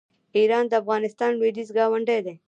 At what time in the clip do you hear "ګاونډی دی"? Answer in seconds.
1.77-2.35